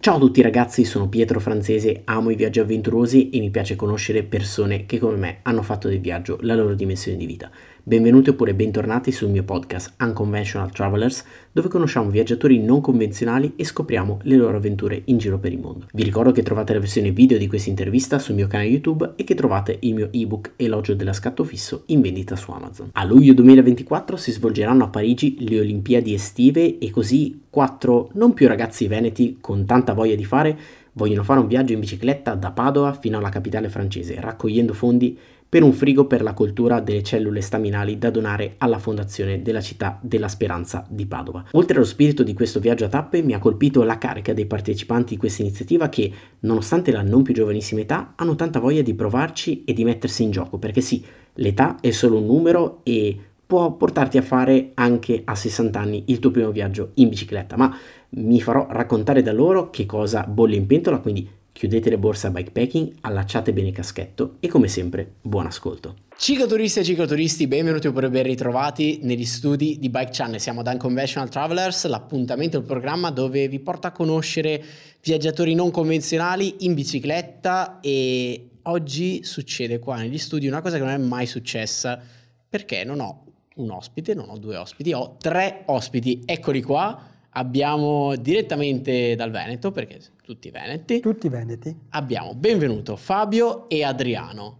[0.00, 4.22] Ciao a tutti ragazzi, sono Pietro Francese, amo i viaggi avventurosi e mi piace conoscere
[4.22, 7.50] persone che come me hanno fatto del viaggio la loro dimensione di vita.
[7.88, 14.18] Benvenuti oppure bentornati sul mio podcast Unconventional Travelers, dove conosciamo viaggiatori non convenzionali e scopriamo
[14.24, 15.86] le loro avventure in giro per il mondo.
[15.94, 19.24] Vi ricordo che trovate la versione video di questa intervista sul mio canale YouTube e
[19.24, 22.90] che trovate il mio ebook Elogio della scatto fisso in vendita su Amazon.
[22.92, 28.48] A luglio 2024 si svolgeranno a Parigi le Olimpiadi estive e così quattro non più
[28.48, 30.58] ragazzi veneti con tanta voglia di fare
[30.98, 35.16] vogliono fare un viaggio in bicicletta da Padova fino alla capitale francese, raccogliendo fondi
[35.48, 39.98] per un frigo per la coltura delle cellule staminali da donare alla fondazione della città
[40.02, 41.44] della speranza di Padova.
[41.52, 45.14] Oltre allo spirito di questo viaggio a tappe mi ha colpito la carica dei partecipanti
[45.14, 49.64] di questa iniziativa che, nonostante la non più giovanissima età, hanno tanta voglia di provarci
[49.64, 51.02] e di mettersi in gioco, perché sì,
[51.34, 56.18] l'età è solo un numero e può portarti a fare anche a 60 anni il
[56.18, 57.74] tuo primo viaggio in bicicletta, ma
[58.10, 61.26] mi farò raccontare da loro che cosa bolle in pentola, quindi
[61.58, 65.96] chiudete le borse a bikepacking, allacciate bene il caschetto e come sempre buon ascolto.
[66.16, 70.38] Cicloturisti e cicloturisti, benvenuti oppure ben ritrovati negli studi di Bike Channel.
[70.38, 74.64] Siamo ad Unconventional Travelers, l'appuntamento, il programma dove vi porta a conoscere
[75.02, 80.92] viaggiatori non convenzionali in bicicletta e oggi succede qua negli studi una cosa che non
[80.92, 82.00] è mai successa
[82.48, 83.24] perché non ho
[83.56, 86.22] un ospite, non ho due ospiti, ho tre ospiti.
[86.24, 91.00] Eccoli qua abbiamo direttamente dal Veneto, perché tutti veneti.
[91.00, 91.74] Tutti veneti.
[91.90, 94.58] Abbiamo benvenuto Fabio e Adriano.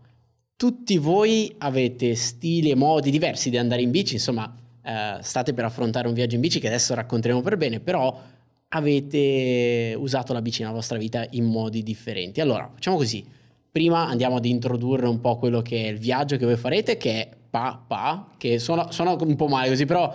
[0.56, 5.64] Tutti voi avete stili e modi diversi di andare in bici, insomma, eh, state per
[5.64, 8.16] affrontare un viaggio in bici che adesso racconteremo per bene, però
[8.68, 12.40] avete usato la bici nella vostra vita in modi differenti.
[12.40, 13.24] Allora, facciamo così.
[13.70, 17.10] Prima andiamo ad introdurre un po' quello che è il viaggio che voi farete, che
[17.10, 20.14] è Pa Pa, che suona, suona un po' male così, però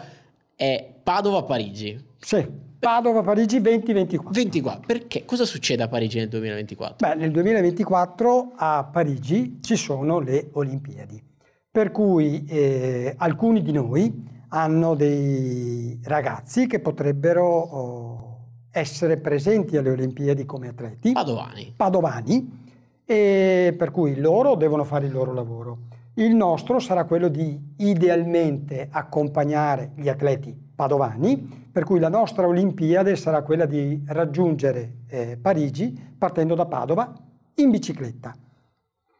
[0.56, 2.12] è Padova-Parigi.
[2.20, 2.46] Sì,
[2.80, 4.32] Padova-Parigi 2024.
[4.32, 4.84] 24.
[4.86, 5.26] Perché?
[5.26, 7.08] Cosa succede a Parigi nel 2024?
[7.08, 11.24] Beh, nel 2024 a Parigi ci sono le Olimpiadi,
[11.72, 18.40] per cui eh, alcuni di noi hanno dei ragazzi che potrebbero oh,
[18.72, 21.14] essere presenti alle Olimpiadi come atleti.
[21.14, 21.74] Padovani.
[21.76, 22.62] Padovani,
[23.06, 25.78] e per cui loro devono fare il loro lavoro.
[26.16, 33.16] Il nostro sarà quello di idealmente accompagnare gli atleti padovani, per cui la nostra Olimpiade
[33.16, 37.12] sarà quella di raggiungere eh, Parigi partendo da Padova
[37.56, 38.36] in bicicletta.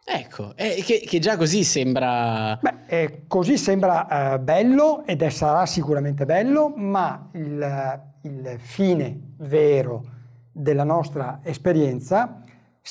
[0.06, 2.60] Ecco, eh, che, che, già così sembra...
[2.62, 9.20] Beh, eh, così sembra eh, bello ed è, sarà sicuramente bello, ma il, il fine
[9.38, 10.04] vero
[10.52, 12.43] della nostra esperienza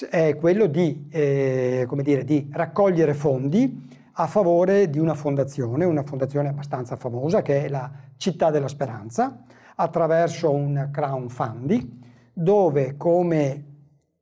[0.08, 6.48] è quello di, eh, dire, di raccogliere fondi a favore di una fondazione, una fondazione
[6.48, 9.44] abbastanza famosa che è la Città della Speranza,
[9.74, 11.88] attraverso un crowdfunding
[12.32, 13.64] dove come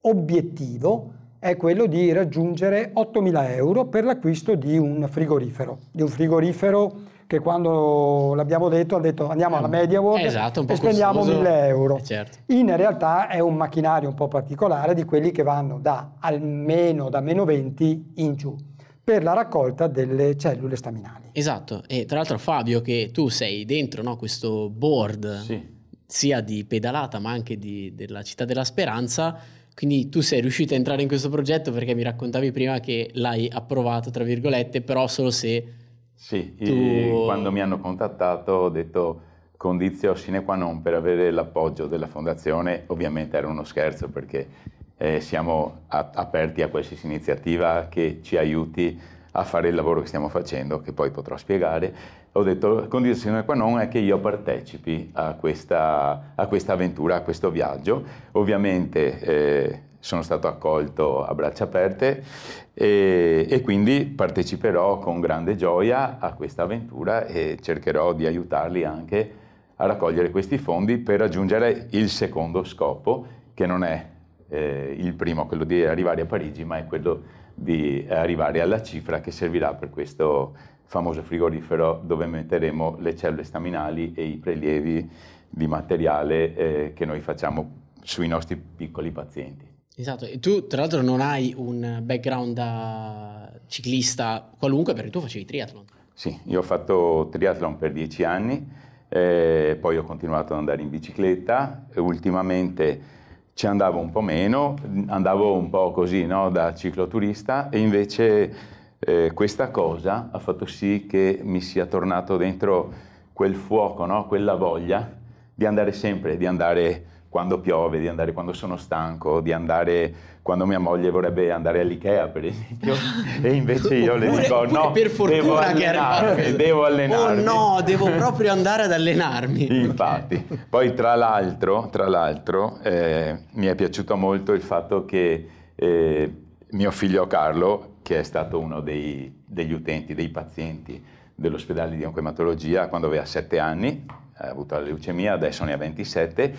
[0.03, 6.93] obiettivo è quello di raggiungere 8.000 euro per l'acquisto di un frigorifero, di un frigorifero
[7.31, 11.99] che quando l'abbiamo detto ha detto andiamo alla Media World esatto, e spendiamo 1.000 euro.
[11.99, 12.39] Eh certo.
[12.47, 17.21] In realtà è un macchinario un po' particolare di quelli che vanno da almeno da
[17.21, 18.57] meno 20 in giù
[19.05, 21.29] per la raccolta delle cellule staminali.
[21.31, 25.65] Esatto, e tra l'altro Fabio che tu sei dentro no, questo board sì.
[26.05, 29.39] sia di pedalata ma anche di, della città della speranza,
[29.73, 33.49] quindi tu sei riuscito a entrare in questo progetto perché mi raccontavi prima che l'hai
[33.49, 35.75] approvato, tra virgolette, però solo se...
[36.23, 37.23] Sì, tu...
[37.25, 39.23] quando mi hanno contattato ho detto
[39.57, 44.49] condizio sine qua non per avere l'appoggio della fondazione, ovviamente era uno scherzo perché
[44.97, 49.01] eh, siamo a- aperti a qualsiasi iniziativa che ci aiuti
[49.33, 51.95] a fare il lavoro che stiamo facendo, che poi potrò spiegare.
[52.33, 57.23] Ho detto, condizione qua non è che io partecipi a questa, a questa avventura, a
[57.23, 58.05] questo viaggio.
[58.33, 62.25] Ovviamente eh, sono stato accolto a braccia aperte
[62.73, 69.35] e, e, quindi parteciperò con grande gioia a questa avventura e cercherò di aiutarli anche
[69.77, 74.07] a raccogliere questi fondi per raggiungere il secondo scopo, che non è
[74.49, 77.23] eh, il primo, quello di arrivare a Parigi, ma è quello
[77.55, 80.55] di arrivare alla cifra che servirà per questo
[80.85, 85.09] famoso frigorifero dove metteremo le cellule staminali e i prelievi
[85.49, 89.70] di materiale eh, che noi facciamo sui nostri piccoli pazienti.
[89.97, 95.45] Esatto, e tu tra l'altro non hai un background da ciclista qualunque perché tu facevi
[95.45, 95.85] triathlon.
[96.15, 98.67] Sì, io ho fatto triathlon per dieci anni,
[99.09, 103.19] eh, poi ho continuato ad andare in bicicletta ultimamente
[103.61, 104.75] ci andavo un po' meno,
[105.09, 108.55] andavo un po' così no, da cicloturista e invece
[108.99, 112.91] eh, questa cosa ha fatto sì che mi sia tornato dentro
[113.35, 115.13] quel fuoco, no, quella voglia
[115.55, 120.13] di andare sempre, di andare quando piove, di andare quando sono stanco, di andare
[120.43, 122.95] quando mia moglie vorrebbe andare all'Ikea per esempio
[123.41, 127.41] e invece io le dico oppure no, per fortuna devo che allenarmi, devo allenarmi.
[127.41, 129.67] Oh no, devo proprio andare ad allenarmi.
[129.81, 136.35] Infatti, poi tra l'altro, tra l'altro eh, mi è piaciuto molto il fatto che eh,
[136.71, 141.01] mio figlio Carlo, che è stato uno dei, degli utenti, dei pazienti
[141.33, 144.05] dell'ospedale di oncoematologia quando aveva 7 anni,
[144.35, 146.55] ha avuto la leucemia, adesso ne ha 27,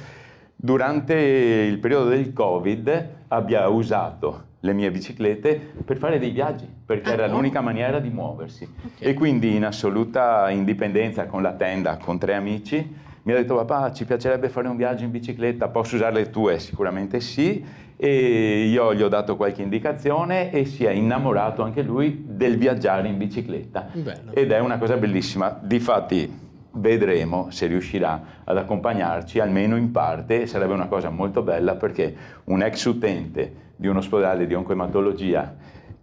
[0.63, 7.09] durante il periodo del Covid abbia usato le mie biciclette per fare dei viaggi, perché
[7.09, 7.35] ah, era no?
[7.35, 8.63] l'unica maniera di muoversi.
[8.63, 9.09] Okay.
[9.09, 13.91] E quindi in assoluta indipendenza con la tenda, con tre amici, mi ha detto papà
[13.91, 16.59] ci piacerebbe fare un viaggio in bicicletta, posso usare le tue?
[16.59, 17.63] Sicuramente sì.
[17.97, 23.07] E io gli ho dato qualche indicazione e si è innamorato anche lui del viaggiare
[23.07, 23.89] in bicicletta.
[23.93, 24.31] Bello.
[24.33, 25.59] Ed è una cosa bellissima.
[25.61, 32.15] Difatti vedremo se riuscirà ad accompagnarci almeno in parte, sarebbe una cosa molto bella perché
[32.45, 35.55] un ex utente di un ospedale di oncoematologia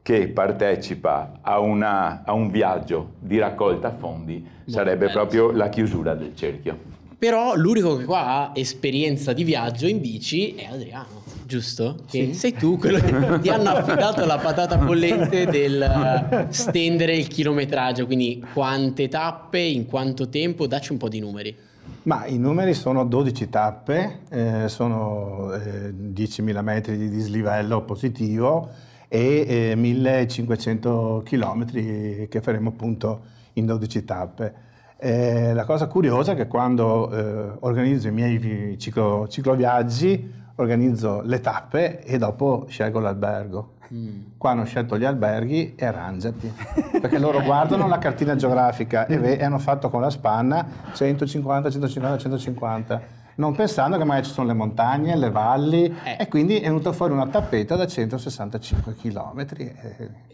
[0.02, 5.12] che partecipa a, una, a un viaggio di raccolta fondi sarebbe bello.
[5.12, 6.96] proprio la chiusura del cerchio.
[7.18, 11.18] Però l'unico che qua ha esperienza di viaggio in bici è Adriano
[11.48, 11.96] giusto?
[12.06, 12.34] Sì.
[12.34, 13.10] sei tu quello che
[13.40, 20.28] ti hanno affidato la patata bollente del stendere il chilometraggio, quindi quante tappe, in quanto
[20.28, 21.56] tempo, dacci un po' di numeri.
[22.02, 28.68] Ma i numeri sono 12 tappe, eh, sono eh, 10.000 metri di dislivello positivo
[29.08, 33.20] e eh, 1.500 km che faremo appunto
[33.54, 34.54] in 12 tappe.
[35.00, 41.40] Eh, la cosa curiosa è che quando eh, organizzo i miei ciclo, cicloviaggi organizzo le
[41.40, 43.74] tappe e dopo scelgo l'albergo.
[43.94, 44.20] Mm.
[44.36, 46.52] Qua hanno scelto gli alberghi e arrangiati,
[47.00, 51.70] perché loro guardano la cartina geografica e, ve- e hanno fatto con la spanna 150,
[51.70, 53.02] 150, 150
[53.38, 56.16] non pensando che magari ci sono le montagne, le valli eh.
[56.18, 59.46] e quindi è venuta fuori una tappeta da 165 km.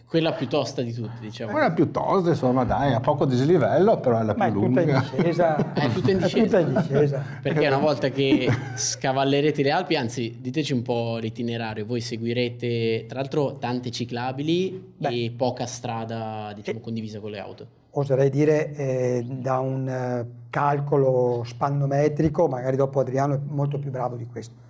[0.07, 1.51] Quella più tosta di tutte, diciamo.
[1.51, 4.83] Quella più tosta, insomma, dai, ha poco dislivello, però è la Ma più lunga.
[5.05, 5.75] È tutta in discesa.
[5.75, 6.45] è tutta in discesa.
[6.45, 7.25] Tutta in discesa.
[7.43, 13.19] Perché una volta che scavallerete le Alpi, anzi, diteci un po' l'itinerario, voi seguirete, tra
[13.19, 15.09] l'altro, tante ciclabili Beh.
[15.09, 21.43] e poca strada, diciamo, condivisa con le auto oserei dire eh, da un eh, calcolo
[21.45, 24.63] spannometrico, magari dopo Adriano è molto più bravo di questo.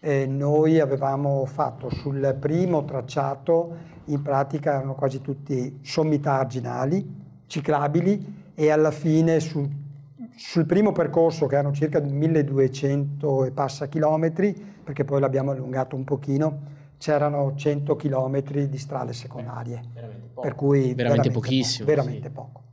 [0.00, 8.52] Eh, noi avevamo fatto sul primo tracciato, in pratica erano quasi tutti sommità arginali, ciclabili
[8.54, 9.68] e alla fine sul,
[10.36, 16.04] sul primo percorso, che erano circa 1200 e passa chilometri, perché poi l'abbiamo allungato un
[16.04, 19.82] pochino, c'erano 100 chilometri di strade secondarie.
[20.40, 21.86] per cui veramente, veramente pochissimo.
[21.86, 22.34] Poco, veramente sì.
[22.34, 22.64] poco.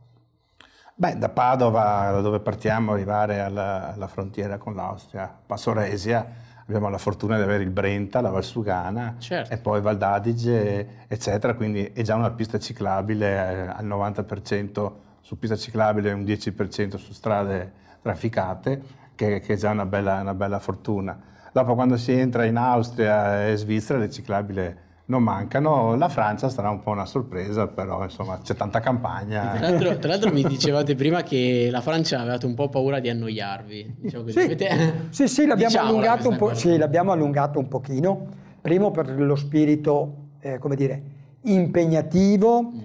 [0.96, 6.24] Beh, da Padova, da dove partiamo, arrivare alla, alla frontiera con l'Austria, Passo Resia,
[6.64, 9.52] abbiamo la fortuna di avere il Brenta, la Valsugana certo.
[9.52, 15.36] e poi Val d'Adige, eccetera, quindi è già una pista ciclabile eh, al 90% su
[15.36, 18.82] pista ciclabile e un 10% su strade trafficate,
[19.16, 21.18] che, che è già una bella, una bella fortuna.
[21.50, 24.76] Dopo quando si entra in Austria e Svizzera le ciclabili
[25.06, 25.96] non mancano.
[25.96, 29.52] La Francia sarà un po' una sorpresa, però insomma c'è tanta campagna.
[29.56, 33.08] Tra l'altro, tra l'altro mi dicevate prima che la Francia avevate un po' paura di
[33.08, 33.96] annoiarvi.
[33.98, 34.38] Diciamo sì.
[34.38, 35.08] Avete...
[35.10, 38.26] sì, sì, l'abbiamo allungato un po', sì, l'abbiamo allungato un pochino.
[38.60, 41.02] Primo per lo spirito, eh, come dire,
[41.42, 42.78] impegnativo, mm.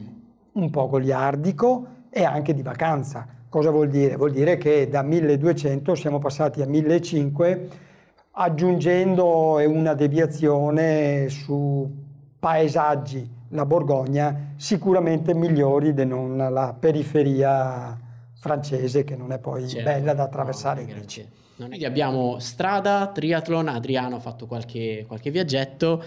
[0.53, 3.27] un po' goliardico e anche di vacanza.
[3.47, 4.17] Cosa vuol dire?
[4.17, 7.87] Vuol dire che da 1200 siamo passati a 1500
[8.31, 12.07] aggiungendo una deviazione su
[12.39, 17.97] paesaggi, la Borgogna, sicuramente migliori di non la periferia
[18.39, 19.89] francese che non è poi certo.
[19.89, 21.27] bella da attraversare no, in bici.
[21.55, 26.01] Quindi abbiamo strada, triathlon, Adriano ha fatto qualche, qualche viaggetto,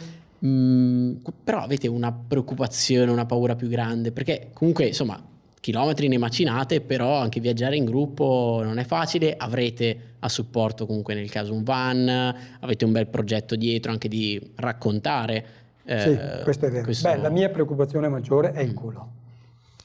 [0.45, 5.23] mm, però avete una preoccupazione, una paura più grande, perché comunque insomma
[5.61, 11.15] chilometri ne macinate, però anche viaggiare in gruppo non è facile, avrete a supporto comunque
[11.15, 16.67] nel caso un van, avete un bel progetto dietro anche di raccontare eh, sì, questo
[16.67, 16.85] è vero.
[16.85, 17.09] Questo...
[17.09, 18.75] Beh, la mia preoccupazione maggiore è il mm.
[18.75, 19.09] culo.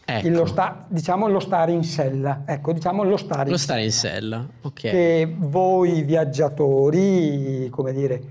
[0.10, 0.30] Ecco.
[0.30, 3.92] Lo sta, diciamo lo stare in sella, ecco, diciamo lo stare, lo in, stare in
[3.92, 4.48] sella.
[4.62, 4.74] Ok.
[4.74, 8.22] Che voi viaggiatori, come dire,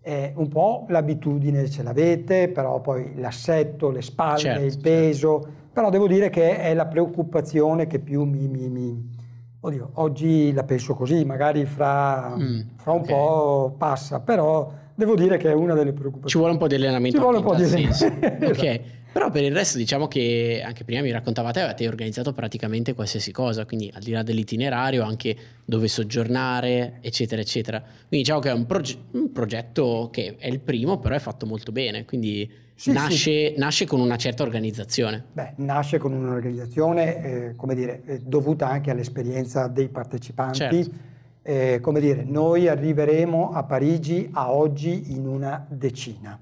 [0.00, 5.56] eh, un po' l'abitudine ce l'avete, però poi l'assetto, le spalle, certo, il peso, certo.
[5.72, 9.10] però devo dire che è la preoccupazione che più mi, mi, mi
[9.58, 13.14] oddio, oggi la penso così, magari fra, mm, fra un okay.
[13.14, 16.30] po' passa, però devo dire che è una delle preoccupazioni.
[16.30, 17.16] Ci vuole un po' di allenamento.
[17.16, 18.46] Ci vuole un po' di allenamento.
[18.46, 18.80] ok.
[19.14, 23.64] Però per il resto diciamo che anche prima mi raccontavate avete organizzato praticamente qualsiasi cosa,
[23.64, 27.78] quindi al di là dell'itinerario anche dove soggiornare, eccetera, eccetera.
[27.78, 31.46] Quindi diciamo che è un, proge- un progetto che è il primo, però è fatto
[31.46, 33.54] molto bene, quindi sì, nasce, sì.
[33.56, 35.26] nasce, con una certa organizzazione.
[35.32, 40.58] Beh, nasce con un'organizzazione, eh, come dire, eh, dovuta anche all'esperienza dei partecipanti.
[40.58, 41.12] Certo.
[41.46, 46.40] Eh, come dire, noi arriveremo a Parigi a oggi in una decina.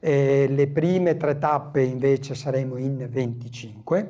[0.00, 4.08] Eh, le prime tre tappe invece saremo in 25,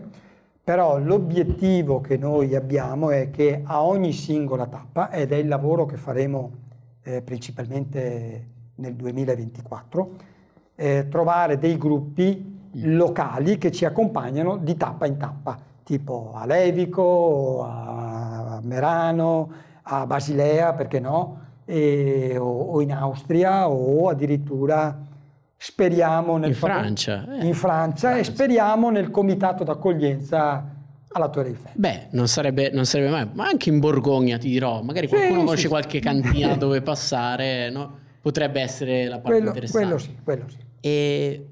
[0.65, 5.85] però l'obiettivo che noi abbiamo è che a ogni singola tappa, ed è il lavoro
[5.85, 6.53] che faremo
[7.03, 8.47] eh, principalmente
[8.77, 10.11] nel 2024,
[10.77, 17.63] eh, trovare dei gruppi locali che ci accompagnano di tappa in tappa, tipo a Levico,
[17.65, 19.71] a Merano,
[20.01, 24.99] a Basilea, perché no, e, o, o in Austria o addirittura
[25.57, 27.47] speriamo nel in Francia, eh.
[27.47, 30.71] in Francia e speriamo nel comitato d'accoglienza
[31.13, 31.73] alla Torre Eiffel.
[31.75, 35.45] Beh, non sarebbe, non sarebbe mai, ma anche in Borgogna ti dirò, magari qualcuno sì,
[35.45, 38.01] conosce sì, qualche cantina dove passare, no?
[38.23, 39.87] potrebbe essere la parte quello, interessante.
[39.87, 40.57] Quello sì, quello sì.
[40.81, 41.47] E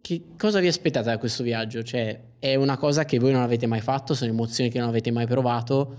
[0.00, 1.82] che cosa vi aspettate da questo viaggio?
[1.82, 5.10] Cioè, è una cosa che voi non avete mai fatto, sono emozioni che non avete
[5.10, 5.96] mai provato,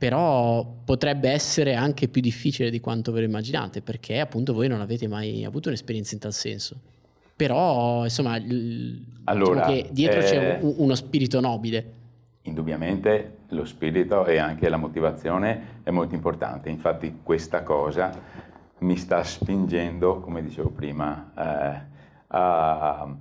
[0.00, 4.80] però potrebbe essere anche più difficile di quanto ve lo immaginate, perché appunto voi non
[4.80, 6.80] avete mai avuto un'esperienza in tal senso.
[7.36, 8.32] Però, insomma,
[9.24, 11.92] allora, diciamo dietro eh, c'è un, uno spirito nobile.
[12.44, 18.10] Indubbiamente lo spirito e anche la motivazione è molto importante, infatti questa cosa
[18.78, 21.80] mi sta spingendo, come dicevo prima, eh,
[22.28, 23.16] a,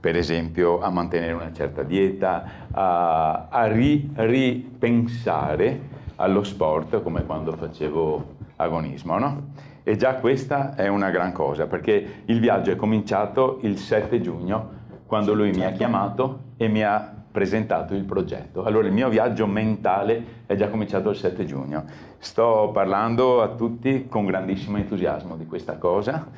[0.00, 7.52] per esempio a mantenere una certa dieta, a, a ri, ripensare allo sport come quando
[7.52, 9.42] facevo agonismo, no?
[9.82, 14.80] E già questa è una gran cosa, perché il viaggio è cominciato il 7 giugno,
[15.06, 18.62] quando lui mi ha chiamato e mi ha presentato il progetto.
[18.62, 21.84] Allora il mio viaggio mentale è già cominciato il 7 giugno.
[22.18, 26.28] Sto parlando a tutti con grandissimo entusiasmo di questa cosa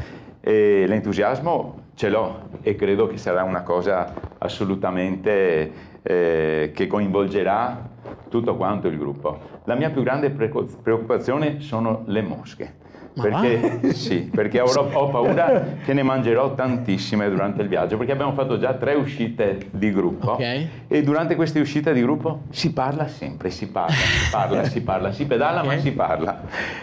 [0.40, 7.90] e l'entusiasmo ce l'ho e credo che sarà una cosa assolutamente eh, che coinvolgerà
[8.28, 9.52] tutto quanto il gruppo.
[9.64, 12.82] La mia più grande preoccupazione sono le mosche.
[13.14, 18.32] Perché, sì, perché ho, ho, paura che ne mangerò tantissime durante il viaggio, perché abbiamo
[18.32, 20.68] fatto già tre uscite di gruppo okay.
[20.88, 25.12] e durante queste uscite di gruppo si parla sempre, si parla, si parla, si parla,
[25.12, 25.76] si pedala okay.
[25.76, 26.42] ma si parla.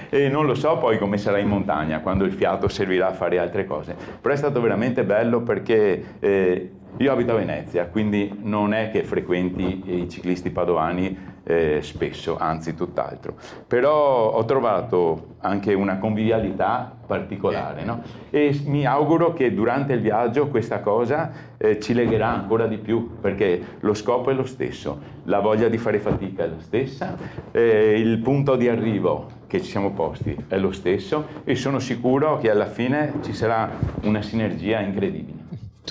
[0.09, 3.37] E non lo so poi come sarà in montagna, quando il fiato servirà a fare
[3.37, 3.95] altre cose.
[4.21, 9.03] Però è stato veramente bello perché eh, io abito a Venezia, quindi non è che
[9.03, 13.35] frequenti i ciclisti padovani eh, spesso, anzi tutt'altro.
[13.67, 18.03] Però ho trovato anche una convivialità particolare no?
[18.29, 23.19] e mi auguro che durante il viaggio questa cosa eh, ci legherà ancora di più
[23.19, 27.17] perché lo scopo è lo stesso, la voglia di fare fatica è la stessa,
[27.51, 32.37] eh, il punto di arrivo che ci siamo posti è lo stesso e sono sicuro
[32.37, 33.69] che alla fine ci sarà
[34.03, 35.40] una sinergia incredibile.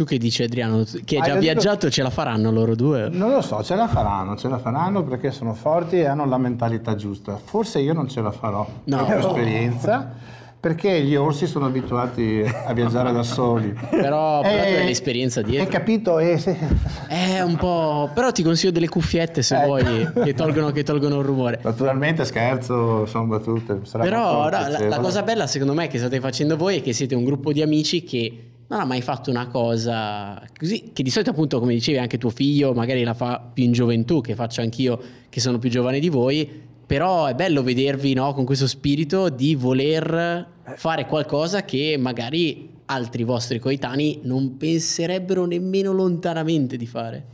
[0.00, 1.90] Tu che dici Adriano, che hai già viaggiato, detto...
[1.90, 3.10] ce la faranno loro due?
[3.10, 6.38] Non lo so, ce la faranno, ce la faranno perché sono forti e hanno la
[6.38, 7.36] mentalità giusta.
[7.36, 9.04] Forse io non ce la farò, no.
[9.04, 10.10] per esperienza.
[10.58, 13.72] Perché gli orsi sono abituati a viaggiare da soli.
[13.90, 15.64] Però, però eh, tu hai l'esperienza dietro.
[15.64, 16.18] Hai capito?
[16.18, 16.54] Eh, sì.
[17.06, 18.10] È un po'.
[18.14, 19.66] Però ti consiglio delle cuffiette se ecco.
[19.66, 21.60] vuoi, che tolgono, che tolgono, il rumore.
[21.62, 23.80] Naturalmente scherzo, sono battute.
[23.98, 27.14] Però no, la, la cosa bella secondo me che state facendo voi è che siete
[27.14, 31.30] un gruppo di amici che non ha mai fatto una cosa così, che di solito
[31.30, 34.98] appunto come dicevi anche tuo figlio magari la fa più in gioventù, che faccio anch'io
[35.28, 36.48] che sono più giovane di voi,
[36.86, 40.46] però è bello vedervi no, con questo spirito di voler
[40.76, 47.24] fare qualcosa che magari altri vostri coetanei non penserebbero nemmeno lontanamente di fare.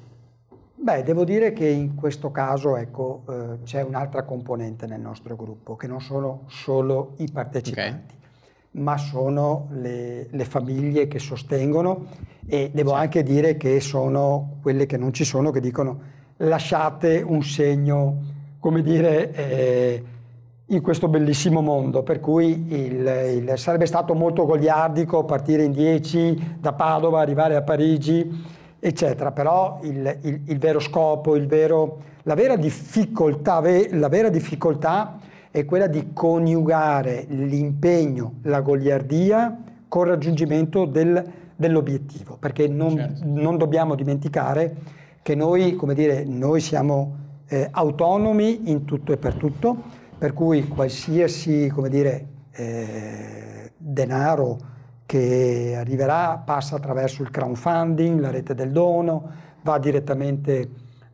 [0.74, 5.76] Beh, devo dire che in questo caso ecco, eh, c'è un'altra componente nel nostro gruppo,
[5.76, 8.14] che non sono solo i partecipanti.
[8.14, 8.24] Okay
[8.76, 12.06] ma sono le, le, famiglie che sostengono
[12.46, 17.42] e devo anche dire che sono quelle che non ci sono che dicono lasciate un
[17.42, 18.16] segno,
[18.60, 20.04] come dire, eh,
[20.66, 26.56] in questo bellissimo mondo, per cui il, il, sarebbe stato molto goliardico partire in 10
[26.58, 28.44] da Padova, arrivare a Parigi,
[28.78, 35.18] eccetera, però il, il vero scopo, vero, la vera difficoltà, la vera difficoltà
[35.56, 39.56] è quella di coniugare l'impegno, la goliardia
[39.88, 41.24] con il raggiungimento del,
[41.56, 43.22] dell'obiettivo, perché non, certo.
[43.24, 44.76] non, dobbiamo dimenticare
[45.22, 49.74] che noi, come dire, noi siamo eh, autonomi in tutto e per tutto,
[50.18, 54.58] per cui qualsiasi come dire, eh, denaro
[55.06, 59.30] che arriverà passa attraverso il crowdfunding, la rete del dono,
[59.62, 60.68] va direttamente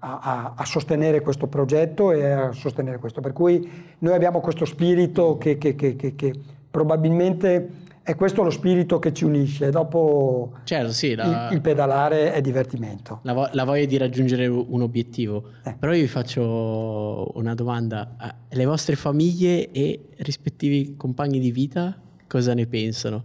[0.04, 3.20] a, a, sostenere questo progetto e a sostenere questo.
[3.20, 6.34] Per cui noi abbiamo questo spirito che, che, che, che
[6.68, 9.70] probabilmente è questo lo spirito che ci unisce.
[9.70, 11.48] Dopo certo, sì, la...
[11.48, 13.20] il, il, pedalare è divertimento.
[13.22, 15.50] La, vo- la, voglia di raggiungere un obiettivo.
[15.62, 15.76] Eh.
[15.78, 18.16] Però io vi faccio una domanda.
[18.48, 23.22] Le vostre famiglie e rispettivi compagni di vita cosa ne pensano?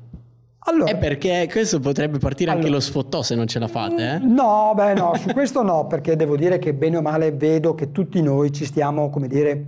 [0.70, 4.16] Allora, è perché questo potrebbe partire allora, anche lo sfottò se non ce la fate,
[4.16, 4.18] eh?
[4.20, 7.94] No, beh no, su questo no, perché devo dire che bene o male vedo che
[7.94, 9.66] tutti noi ci stiamo, come dire,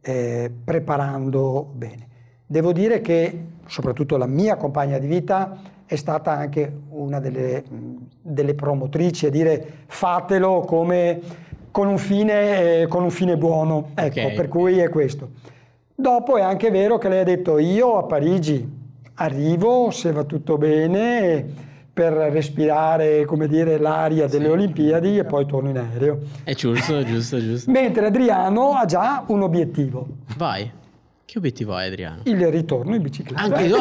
[0.00, 2.08] eh, preparando bene.
[2.46, 7.62] Devo dire che soprattutto la mia compagna di vita è stata anche una delle,
[8.20, 11.20] delle promotrici a dire fatelo come
[11.70, 14.34] con un fine, eh, con un fine buono, ecco, okay.
[14.34, 15.30] per cui è questo.
[15.94, 18.78] Dopo è anche vero che lei ha detto io a Parigi
[19.20, 21.44] arrivo, se va tutto bene,
[21.92, 24.50] per respirare, come dire, l'aria delle sì.
[24.50, 26.20] Olimpiadi e poi torno in aereo.
[26.42, 27.70] È giusto, giusto, giusto.
[27.70, 30.06] Mentre Adriano ha già un obiettivo.
[30.36, 30.78] Vai.
[31.24, 32.22] Che obiettivo hai Adriano?
[32.24, 33.42] Il ritorno in bicicletta.
[33.42, 33.76] Anche tu,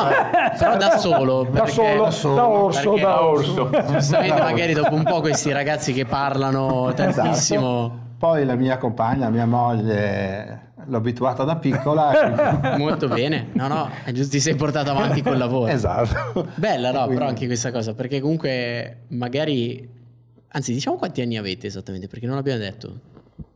[0.60, 1.48] però da solo.
[1.50, 3.69] Da solo, da, solo, da orso, da orso.
[3.88, 7.22] Giustamente magari dopo un po' questi ragazzi che parlano esatto.
[7.22, 7.86] tantissimo.
[7.86, 8.08] Esatto.
[8.19, 12.75] Poi la mia compagna, mia moglie l'ho abituata da piccola.
[12.77, 15.71] Molto bene, no, no, è giusto, ti sei portato avanti col lavoro.
[15.71, 16.48] Esatto.
[16.55, 17.15] Bella, no, Quindi...
[17.15, 19.88] però anche questa cosa, perché comunque magari,
[20.50, 23.00] anzi, diciamo quanti anni avete esattamente, perché non l'abbiamo detto.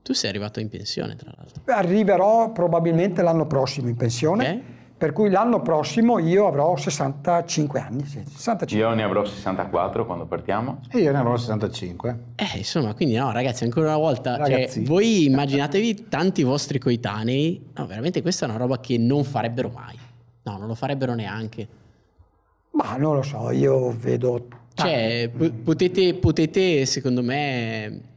[0.02, 1.62] Tu sei arrivato in pensione, tra l'altro.
[1.66, 4.44] Arriverò probabilmente l'anno prossimo in pensione.
[4.44, 4.73] Okay.
[5.04, 8.06] Per cui l'anno prossimo io avrò 65 anni.
[8.06, 8.78] 65.
[8.78, 10.80] Io ne avrò 64 quando partiamo.
[10.90, 12.20] E io ne avrò 65.
[12.36, 17.86] Eh, insomma, quindi no, ragazzi, ancora una volta, cioè, voi immaginatevi tanti vostri coetanei, no,
[17.86, 20.00] veramente questa è una roba che non farebbero mai.
[20.44, 21.68] No, non lo farebbero neanche.
[22.72, 24.48] Ma non lo so, io vedo...
[24.74, 25.30] Cioè,
[25.66, 28.13] potete, potete, secondo me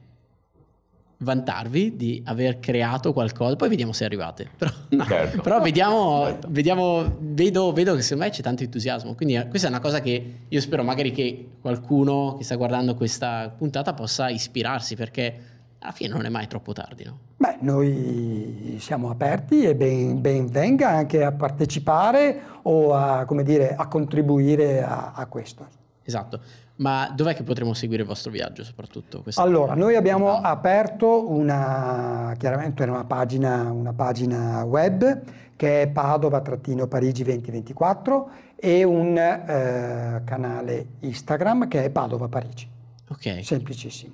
[1.19, 4.51] vantarvi di aver creato qualcosa, poi vediamo se arrivate.
[4.57, 5.05] Però, no.
[5.05, 5.41] certo.
[5.41, 6.49] Però vediamo, certo.
[6.51, 9.15] vediamo vedo, vedo, che secondo me c'è tanto entusiasmo.
[9.15, 12.95] Quindi eh, questa è una cosa che io spero magari che qualcuno che sta guardando
[12.95, 17.05] questa puntata possa ispirarsi, perché alla fine non è mai troppo tardi.
[17.05, 17.19] No?
[17.37, 23.87] Beh, noi siamo aperti e ben, ben, venga anche a partecipare o a, dire, a
[23.87, 25.67] contribuire a, a questo.
[26.03, 26.41] Esatto.
[26.77, 29.25] Ma dov'è che potremo seguire il vostro viaggio soprattutto?
[29.37, 35.23] Allora, noi abbiamo aperto una, chiaramente una pagina, una pagina web
[35.57, 42.69] che è Padova-Parigi 2024 e un eh, canale Instagram che è Padova Parigi.
[43.09, 43.43] Ok.
[43.43, 44.13] Semplicissimo.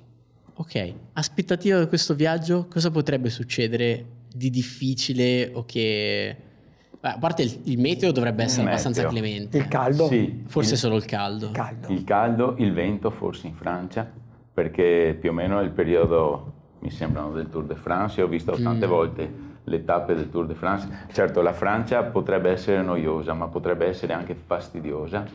[0.55, 0.93] Ok.
[1.13, 6.35] Aspettativa di questo viaggio, cosa potrebbe succedere di difficile o che
[7.05, 9.19] a parte il, il, meteo dovrebbe essere il abbastanza meteo.
[9.19, 9.57] clemente.
[9.57, 10.07] Il caldo?
[10.07, 10.43] Sì.
[10.47, 11.47] Forse il, solo il caldo.
[11.47, 11.91] il caldo.
[11.91, 14.09] Il caldo, il vento forse in Francia,
[14.53, 18.19] perché più o meno è il periodo, mi sembrano, del Tour de France.
[18.21, 18.89] Io ho visto tante mm.
[18.89, 19.33] volte
[19.65, 20.87] le tappe del Tour de France.
[21.11, 25.25] Certo, la Francia potrebbe essere noiosa, ma potrebbe essere anche fastidiosa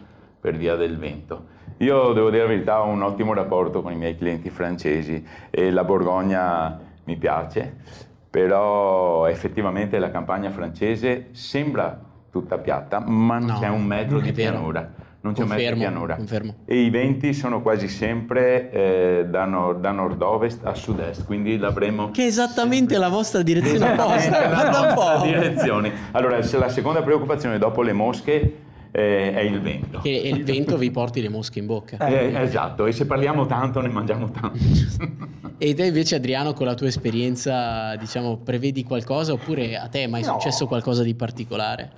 [0.40, 1.56] per via del vento.
[1.78, 5.70] Io devo dire la verità, ho un ottimo rapporto con i miei clienti francesi e
[5.70, 11.98] la Borgogna mi piace però effettivamente la campagna francese sembra
[12.30, 15.06] tutta piatta, ma no, c'è un metro di pianura.
[15.20, 16.16] Non c'è confermo, un metro di pianura.
[16.16, 16.54] Confermo.
[16.64, 22.10] E i venti sono quasi sempre eh, da, nord, da, nord-ovest a sud-est, quindi l'avremo...
[22.10, 22.98] Che è esattamente sempre...
[22.98, 25.24] la vostra direzione opposta, guarda un po'!
[25.24, 25.90] Direzioni.
[26.12, 28.56] Allora, la seconda preoccupazione dopo le mosche
[28.90, 30.00] eh, è il vento.
[30.00, 31.98] Che il vento vi porti le mosche in bocca.
[32.06, 34.58] Eh, esatto, e se parliamo tanto ne mangiamo tanto.
[35.58, 40.06] e te invece Adriano con la tua esperienza, diciamo, prevedi qualcosa oppure a te è
[40.06, 40.32] mai no.
[40.32, 41.90] successo qualcosa di particolare?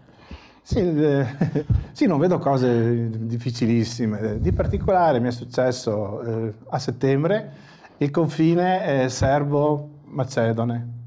[0.62, 1.26] Sì, eh,
[1.92, 4.40] sì, non vedo cose difficilissime.
[4.40, 7.52] Di particolare mi è successo eh, a settembre
[7.98, 10.98] il confine serbo-macedone.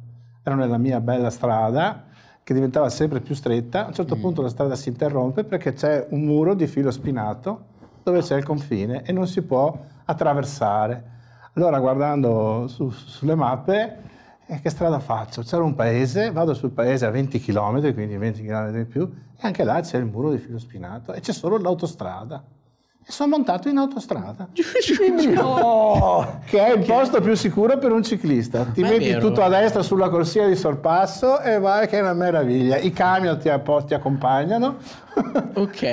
[0.44, 2.12] Ero nella mia bella strada
[2.44, 4.20] che diventava sempre più stretta, a un certo mm.
[4.20, 7.72] punto la strada si interrompe perché c'è un muro di filo spinato
[8.04, 11.12] dove c'è il confine e non si può attraversare.
[11.54, 13.98] Allora guardando su, sulle mappe,
[14.46, 15.42] eh, che strada faccio?
[15.42, 19.40] C'era un paese, vado sul paese a 20 km, quindi 20 km in più, e
[19.40, 22.44] anche là c'è il muro di filo spinato e c'è solo l'autostrada
[23.08, 24.48] sono montato in autostrada.
[25.34, 26.40] no!
[26.46, 28.66] Che è il posto più sicuro per un ciclista.
[28.66, 32.14] Ti Ma metti tutto a destra sulla corsia di sorpasso e vai che è una
[32.14, 32.78] meraviglia.
[32.78, 33.50] I camion ti,
[33.88, 34.78] ti accompagnano
[35.54, 35.84] Ok.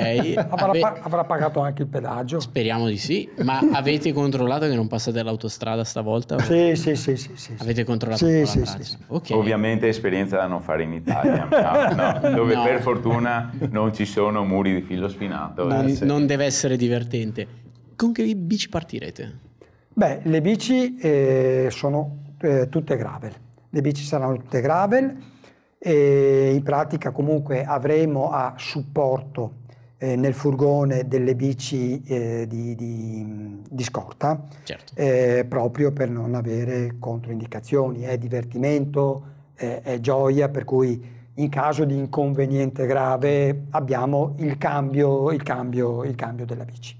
[0.49, 0.99] avrà, Ave...
[1.01, 2.39] avrà, pagato anche il pedaggio.
[2.39, 3.29] Speriamo di sì.
[3.43, 6.39] Ma avete controllato che non passate l'autostrada stavolta?
[6.39, 7.55] Sì, sì, sì, sì, sì.
[7.57, 8.25] Avete controllato?
[8.25, 9.37] Sì, sì, sì, okay.
[9.37, 12.63] Ovviamente esperienza da non fare in Italia, no, no, dove no.
[12.63, 15.67] per fortuna non ci sono muri di filo spinato.
[15.67, 17.47] Non, eh, non deve essere divertente.
[17.95, 19.49] Con che bici partirete?
[19.93, 23.33] Beh, le bici eh, sono eh, tutte gravel.
[23.69, 25.29] Le bici saranno tutte gravel
[25.83, 29.61] e in pratica comunque avremo a supporto
[29.97, 34.93] eh, nel furgone delle bici eh, di, di, di, scorta certo.
[34.95, 38.01] eh, proprio per non avere controindicazioni.
[38.01, 41.03] È divertimento, è gioia, per cui
[41.35, 46.95] in caso di inconveniente grave abbiamo il cambio, il cambio, il cambio della bici.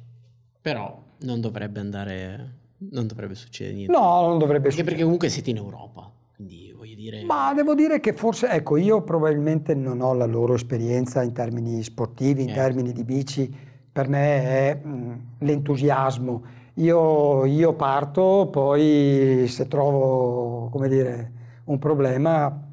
[0.62, 2.54] Però non dovrebbe andare,
[2.92, 3.92] non dovrebbe succedere niente.
[3.92, 4.90] No, non dovrebbe Anche succedere.
[4.90, 6.12] perché comunque siete in Europa.
[6.42, 7.24] Quindi voglio dire...
[7.24, 11.84] Ma devo dire che forse, ecco, io probabilmente non ho la loro esperienza in termini
[11.84, 12.54] sportivi, in eh.
[12.54, 13.54] termini di bici,
[13.92, 16.44] per me è mh, l'entusiasmo.
[16.76, 21.32] Io, io, parto, poi se trovo, come dire,
[21.66, 22.70] un problema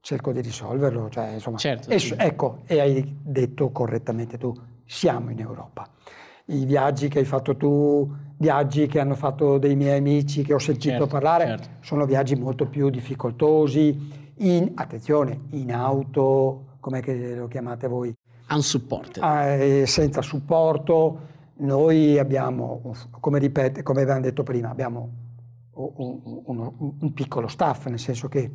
[0.00, 1.08] cerco di risolverlo.
[1.08, 2.14] Cioè, insomma, certo, e, sì.
[2.18, 5.88] Ecco, e hai detto correttamente tu, siamo in Europa.
[6.50, 10.58] I viaggi che hai fatto tu viaggi che hanno fatto dei miei amici che ho
[10.58, 11.68] sentito certo, parlare, certo.
[11.80, 17.02] sono viaggi molto più difficoltosi, in, attenzione, in auto, come
[17.34, 18.14] lo chiamate voi?
[18.48, 19.22] Unsupported.
[19.22, 25.10] Eh, senza supporto, noi abbiamo, come, ripete, come avevamo detto prima, abbiamo
[25.74, 28.50] un, un, un piccolo staff, nel senso che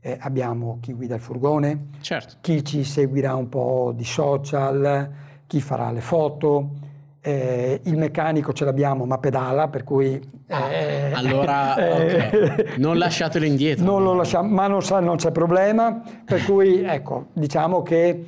[0.00, 2.36] eh, abbiamo chi guida il furgone, certo.
[2.42, 5.10] chi ci seguirà un po' di social,
[5.46, 6.88] chi farà le foto,
[7.22, 10.20] eh, il meccanico ce l'abbiamo ma pedala, per cui...
[10.46, 12.78] Eh, allora okay.
[12.78, 13.84] non lasciatelo indietro.
[13.84, 18.26] Non lo lasciamo, ma non, sa, non c'è problema, per cui ecco, diciamo che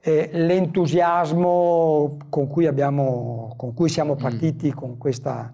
[0.00, 4.18] eh, l'entusiasmo con cui, abbiamo, con cui siamo mm.
[4.18, 4.72] partiti mm.
[4.72, 5.52] con questa,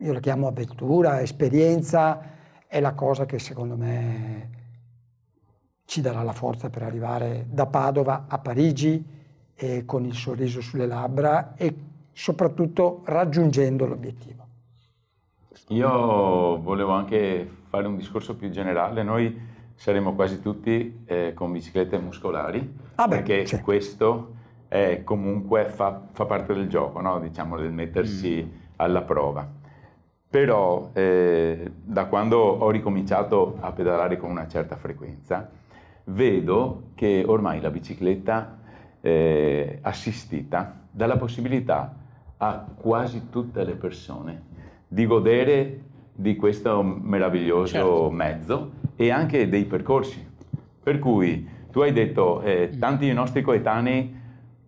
[0.00, 2.20] io la chiamo avventura, esperienza,
[2.66, 4.56] è la cosa che secondo me
[5.84, 9.16] ci darà la forza per arrivare da Padova a Parigi
[9.54, 11.74] e con il sorriso sulle labbra e
[12.18, 14.44] soprattutto raggiungendo l'obiettivo.
[15.68, 19.40] Io volevo anche fare un discorso più generale, noi
[19.74, 23.60] saremo quasi tutti eh, con biciclette muscolari, ah beh, perché sì.
[23.60, 24.34] questo
[24.66, 27.20] è comunque fa, fa, parte del gioco, no?
[27.20, 28.58] diciamo del mettersi mm.
[28.76, 29.48] alla prova.
[30.28, 35.48] Però eh, da quando ho ricominciato a pedalare con una certa frequenza,
[36.06, 38.58] vedo che ormai la bicicletta
[39.00, 41.97] eh, assistita dà la possibilità
[42.38, 44.42] a quasi tutte le persone
[44.86, 45.80] di godere
[46.14, 48.10] di questo meraviglioso certo.
[48.10, 50.26] mezzo e anche dei percorsi.
[50.82, 54.16] Per cui tu hai detto, eh, tanti dei nostri coetanei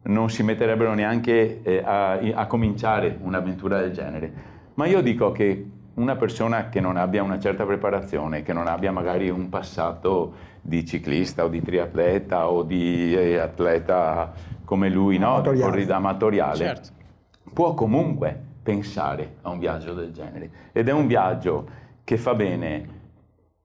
[0.03, 4.33] non si metterebbero neanche eh, a, a cominciare un'avventura del genere,
[4.75, 8.93] ma io dico che una persona che non abbia una certa preparazione, che non abbia
[8.93, 14.33] magari un passato di ciclista o di triatleta o di eh, atleta
[14.65, 15.35] come lui, no?
[15.35, 16.99] amatoriale, corrida amatoriale, certo
[17.53, 21.69] può comunque pensare a un viaggio del genere ed è un viaggio
[22.05, 22.99] che fa bene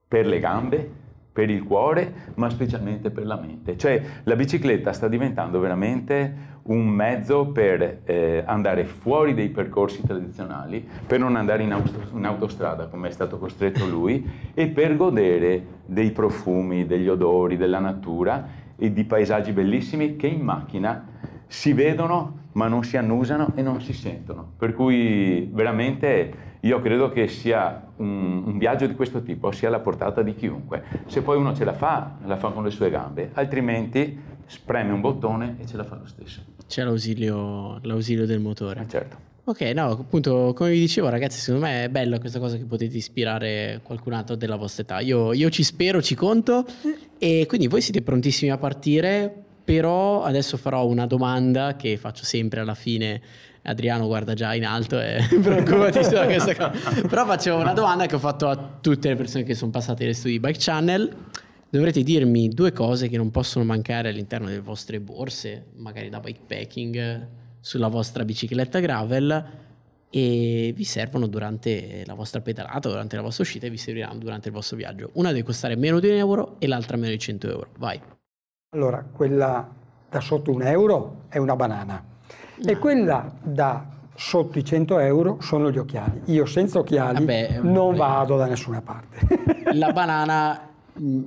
[0.08, 0.90] per le gambe,
[1.32, 3.76] per il cuore, ma specialmente per la mente.
[3.76, 10.86] Cioè la bicicletta sta diventando veramente un mezzo per eh, andare fuori dei percorsi tradizionali,
[11.06, 15.64] per non andare in, auto, in autostrada come è stato costretto lui e per godere
[15.84, 21.06] dei profumi, degli odori, della natura e di paesaggi bellissimi che in macchina
[21.46, 24.52] si vedono ma non si annusano e non si sentono.
[24.56, 29.78] Per cui veramente io credo che sia un, un, viaggio di questo tipo, sia alla
[29.78, 30.82] portata di chiunque.
[31.06, 35.02] Se poi uno ce la fa, la fa con le sue gambe, altrimenti spreme un
[35.02, 36.40] bottone e ce la fa lo stesso.
[36.66, 38.80] C'è l'ausilio, l'ausilio del motore.
[38.80, 39.24] Eh certo.
[39.44, 42.96] Ok, no, appunto, come vi dicevo, ragazzi, secondo me è bella questa cosa che potete
[42.96, 45.00] ispirare qualcun altro della vostra età.
[45.00, 46.64] Io, io ci spero, ci conto.
[47.18, 52.60] E quindi voi siete prontissimi a partire però adesso farò una domanda che faccio sempre
[52.60, 53.20] alla fine.
[53.62, 57.00] Adriano guarda già in alto e preoccupatissimo da questa cosa.
[57.02, 60.14] Però faccio una domanda che ho fatto a tutte le persone che sono passate nei
[60.14, 61.16] studi Bike Channel.
[61.68, 67.28] Dovrete dirmi due cose che non possono mancare all'interno delle vostre borse, magari da bikepacking,
[67.58, 69.44] sulla vostra bicicletta gravel
[70.08, 74.46] e vi servono durante la vostra pedalata, durante la vostra uscita e vi serviranno durante
[74.46, 75.10] il vostro viaggio.
[75.14, 77.68] Una deve costare meno di un euro e l'altra meno di 100 euro.
[77.78, 78.00] Vai.
[78.76, 79.66] Allora, quella
[80.10, 82.04] da sotto un euro è una banana
[82.56, 82.70] no.
[82.70, 86.20] e quella da sotto i 100 euro sono gli occhiali.
[86.26, 87.96] Io senza occhiali Vabbè, non beh.
[87.96, 89.72] vado da nessuna parte.
[89.72, 90.60] La banana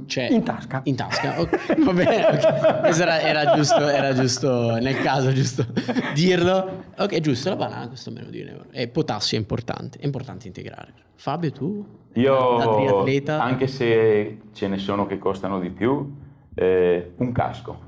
[0.05, 0.81] Cioè, in tasca.
[0.83, 1.83] In tasca, ok.
[1.83, 2.99] Va bene, okay.
[2.99, 5.65] Era, era, giusto, era giusto, nel caso, giusto
[6.13, 6.83] dirlo.
[6.99, 8.65] Ok, giusto, la banana costa meno di un euro.
[8.69, 10.93] E potassio è importante, è importante integrare.
[11.15, 11.83] Fabio, tu?
[12.13, 17.87] Io, anche se ce ne sono che costano di più, eh, un casco.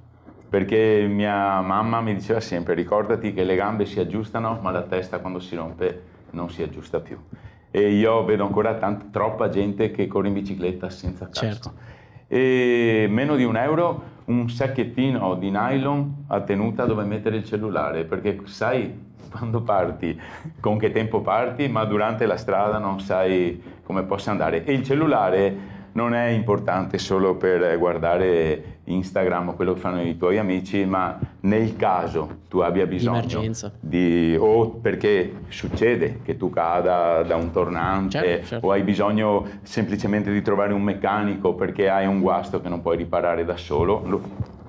[0.50, 5.19] Perché mia mamma mi diceva sempre, ricordati che le gambe si aggiustano, ma la testa
[5.19, 7.17] quando si rompe non si aggiusta più
[7.71, 11.45] e io vedo ancora tanta, troppa gente che corre in bicicletta senza casco.
[11.45, 11.74] Certo.
[12.28, 18.04] E meno di un euro un sacchettino di nylon a tenuta dove mettere il cellulare,
[18.04, 20.19] perché sai quando parti,
[20.60, 24.65] con che tempo parti, ma durante la strada non sai come possa andare.
[24.65, 30.17] E il cellulare non è importante solo per guardare Instagram o quello che fanno i
[30.17, 33.43] tuoi amici, ma nel caso tu abbia bisogno
[33.80, 38.67] di o perché succede che tu cada da un tornante certo, certo.
[38.67, 42.97] o hai bisogno semplicemente di trovare un meccanico perché hai un guasto che non puoi
[42.97, 44.01] riparare da solo,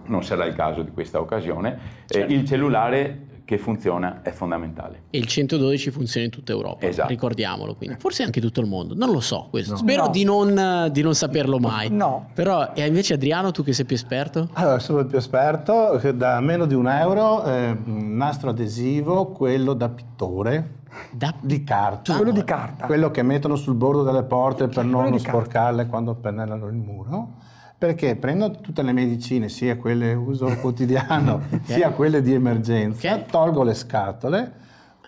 [0.06, 2.32] non sarà il caso di questa occasione, certo.
[2.32, 5.02] eh, il cellulare che funziona è fondamentale.
[5.10, 7.08] E il 112 funziona in tutta Europa, esatto.
[7.08, 7.96] ricordiamolo quindi.
[7.98, 9.72] Forse anche tutto il mondo, non lo so questo.
[9.72, 9.78] No.
[9.78, 10.10] Spero no.
[10.10, 11.90] Di, non, di, non, saperlo mai.
[11.90, 12.30] No.
[12.32, 14.48] Però, e invece Adriano, tu che sei più esperto?
[14.54, 19.90] Allora, sono il più esperto, da meno di un euro, eh, nastro adesivo, quello da
[19.90, 20.80] pittore.
[21.10, 22.16] Da di carta.
[22.16, 22.86] Quello di carta.
[22.86, 27.50] Quello che mettono sul bordo delle porte per non sporcarle quando pennellano il muro
[27.82, 31.60] perché prendo tutte le medicine, sia quelle uso quotidiano, okay.
[31.64, 33.24] sia quelle di emergenza, okay.
[33.28, 34.52] tolgo le scatole,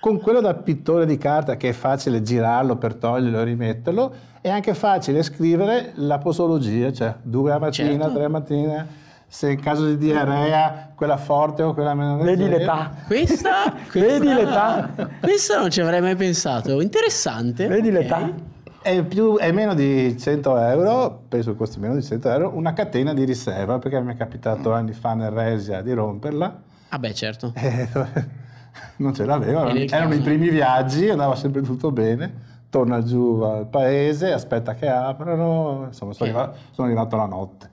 [0.01, 4.51] con quello da pittore di carta che è facile girarlo per toglierlo e rimetterlo, è
[4.51, 8.13] anche facile scrivere la posologia, cioè due a mattina, certo.
[8.13, 8.87] tre a mattina,
[9.25, 12.91] se in caso di diarrea quella forte o quella meno Vedi l'età.
[13.07, 14.91] Questa, questa, Vedi l'età.
[15.21, 17.69] Questa non ci avrei mai pensato, interessante.
[17.69, 18.03] Vedi okay.
[18.03, 18.53] l'età.
[18.85, 23.15] È, più, è, meno di 100 euro, penso costi meno di 100 euro, una catena
[23.15, 26.63] di riserva, perché mi è capitato anni fa nel Resia di romperla.
[26.91, 27.55] Ah beh, certo.
[27.57, 27.89] E,
[29.01, 32.31] non ce l'avevo, erano i primi viaggi, andava sempre tutto bene,
[32.69, 36.43] torna giù al paese, aspetta che aprono, insomma sono, okay.
[36.43, 37.71] arrivato, sono arrivato la notte.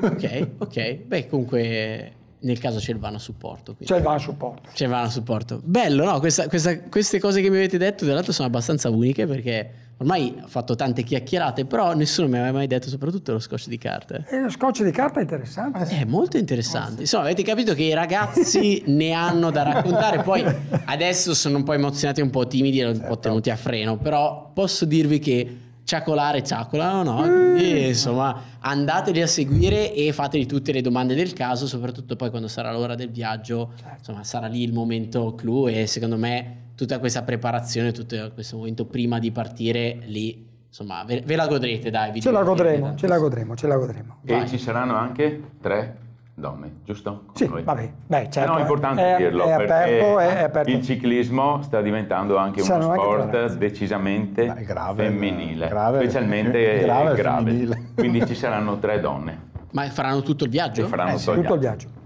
[0.00, 3.74] ok, ok, beh comunque nel caso c'è il vano supporto.
[3.74, 3.84] Quindi.
[3.84, 4.70] C'è il vano supporto.
[4.72, 5.60] C'è il vano supporto.
[5.62, 6.18] Bello, no?
[6.20, 10.34] Questa, questa, queste cose che mi avete detto, tra l'altro, sono abbastanza uniche perché ormai
[10.42, 14.24] ho fatto tante chiacchierate, però nessuno mi aveva mai detto soprattutto lo scotch di carta.
[14.26, 15.84] E lo scotch di carta è interessante.
[15.86, 17.02] È molto interessante.
[17.02, 20.44] Insomma, avete capito che i ragazzi ne hanno da raccontare, poi
[20.86, 23.08] adesso sono un po' emozionati, un po' timidi, un certo.
[23.08, 25.56] po' tenuti a freno, però posso dirvi che
[25.88, 27.22] ciacolare ciacolano, no?
[27.22, 32.46] Quindi, insomma, andateli a seguire e fatevi tutte le domande del caso, soprattutto poi quando
[32.46, 33.94] sarà l'ora del viaggio, certo.
[33.96, 38.84] insomma, sarà lì il momento clou e secondo me tutta questa preparazione, tutto questo momento
[38.84, 43.16] prima di partire lì insomma ve, ve la godrete dai ce la godremo ce la
[43.16, 44.46] godremo ce la godremo e Vai.
[44.46, 45.96] ci saranno anche tre
[46.38, 47.24] donne giusto?
[47.26, 47.62] Come sì noi.
[47.62, 50.70] vabbè Beh, certo, no, è importante è, dirlo è aperto, è, aperto.
[50.70, 57.90] il ciclismo sta diventando anche uno sport anche decisamente grave, femminile grave, specialmente grave, grave.
[57.94, 60.84] quindi ci saranno tre donne ma faranno tutto il viaggio?
[60.84, 61.98] E faranno eh, sì, tutto il viaggio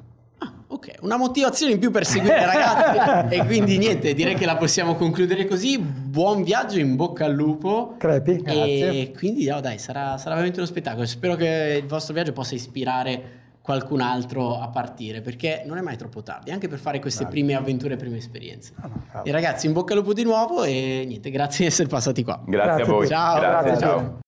[0.73, 3.29] Ok, una motivazione in più per seguire ragazzi.
[3.37, 5.79] e quindi niente, direi che la possiamo concludere così.
[5.79, 7.95] Buon viaggio, in bocca al lupo.
[7.99, 9.13] Crepi, e grazie.
[9.13, 11.05] quindi no, dai, sarà, sarà veramente uno spettacolo.
[11.05, 15.97] Spero che il vostro viaggio possa ispirare qualcun altro a partire perché non è mai
[15.97, 17.41] troppo tardi anche per fare queste grazie.
[17.41, 18.73] prime avventure prime esperienze.
[18.81, 21.89] Ah, no, e ragazzi in bocca al lupo di nuovo e niente grazie di essere
[21.89, 22.43] passati qua.
[22.45, 23.07] Grazie, grazie a voi.
[23.07, 23.41] ciao.
[23.41, 24.21] Grazie, ciao